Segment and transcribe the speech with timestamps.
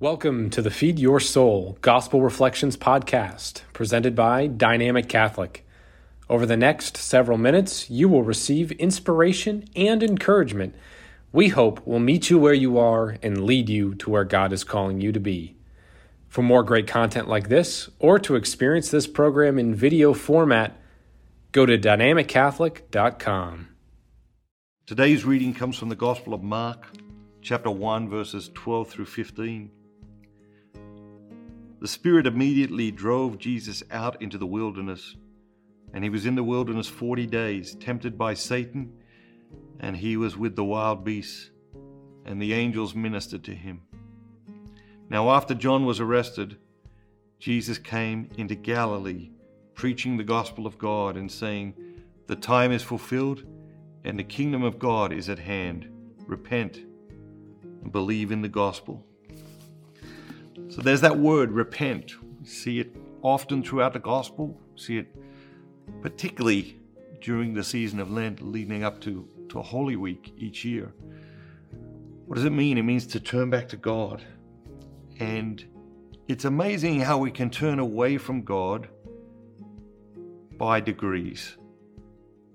[0.00, 5.66] Welcome to the Feed Your Soul Gospel Reflections podcast, presented by Dynamic Catholic.
[6.30, 10.76] Over the next several minutes, you will receive inspiration and encouragement
[11.32, 14.62] we hope will meet you where you are and lead you to where God is
[14.62, 15.56] calling you to be.
[16.28, 20.80] For more great content like this, or to experience this program in video format,
[21.50, 23.68] go to dynamiccatholic.com.
[24.86, 26.86] Today's reading comes from the Gospel of Mark,
[27.42, 29.72] chapter 1, verses 12 through 15.
[31.80, 35.14] The Spirit immediately drove Jesus out into the wilderness,
[35.94, 38.92] and he was in the wilderness forty days, tempted by Satan,
[39.78, 41.50] and he was with the wild beasts,
[42.24, 43.82] and the angels ministered to him.
[45.08, 46.58] Now, after John was arrested,
[47.38, 49.30] Jesus came into Galilee,
[49.74, 51.74] preaching the gospel of God and saying,
[52.26, 53.44] The time is fulfilled,
[54.04, 55.88] and the kingdom of God is at hand.
[56.26, 56.78] Repent
[57.82, 59.06] and believe in the gospel.
[60.68, 62.12] So there's that word, repent.
[62.40, 65.14] We see it often throughout the gospel, we see it
[66.02, 66.78] particularly
[67.20, 70.92] during the season of Lent leading up to, to Holy Week each year.
[72.26, 72.78] What does it mean?
[72.78, 74.22] It means to turn back to God.
[75.18, 75.64] And
[76.28, 78.88] it's amazing how we can turn away from God
[80.58, 81.56] by degrees.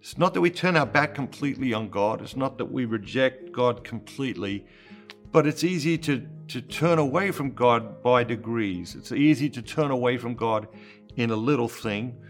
[0.00, 3.52] It's not that we turn our back completely on God, it's not that we reject
[3.52, 4.66] God completely,
[5.30, 8.96] but it's easy to, to turn away from God by degrees.
[8.96, 10.66] It's easy to turn away from God
[11.14, 12.20] in a little thing.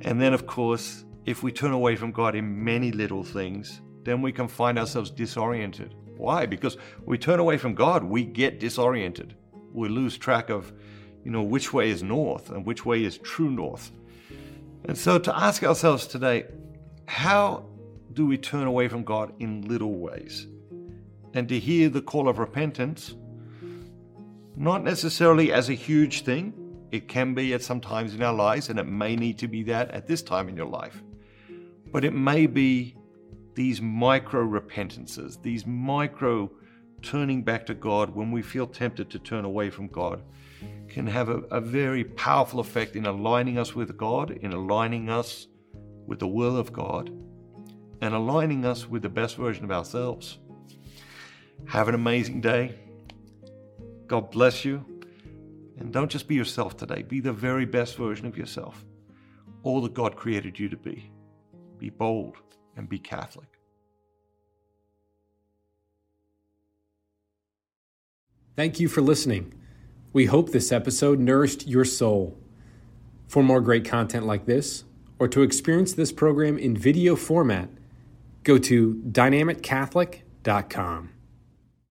[0.00, 4.22] And then, of course, if we turn away from God in many little things, then
[4.22, 5.94] we can find ourselves disoriented.
[6.16, 6.46] Why?
[6.46, 9.34] Because we turn away from God, we get disoriented.
[9.74, 10.72] We lose track of,
[11.22, 13.92] you know, which way is north and which way is true north.
[14.86, 16.46] And so to ask ourselves today,
[17.06, 17.66] how
[18.14, 20.46] do we turn away from God in little ways?
[21.34, 23.14] and to hear the call of repentance,
[24.60, 26.52] not necessarily as a huge thing.
[26.92, 29.62] It can be at some times in our lives, and it may need to be
[29.62, 31.02] that at this time in your life.
[31.90, 32.94] But it may be
[33.54, 36.50] these micro repentances, these micro
[37.00, 40.22] turning back to God when we feel tempted to turn away from God,
[40.88, 45.46] can have a, a very powerful effect in aligning us with God, in aligning us
[46.06, 47.08] with the will of God,
[48.02, 50.36] and aligning us with the best version of ourselves.
[51.64, 52.74] Have an amazing day.
[54.10, 54.84] God bless you.
[55.78, 58.84] And don't just be yourself today, be the very best version of yourself,
[59.62, 61.12] all that God created you to be.
[61.78, 62.38] Be bold
[62.76, 63.46] and be Catholic.
[68.56, 69.54] Thank you for listening.
[70.12, 72.36] We hope this episode nourished your soul.
[73.28, 74.82] For more great content like this,
[75.20, 77.68] or to experience this program in video format,
[78.42, 81.19] go to dynamiccatholic.com.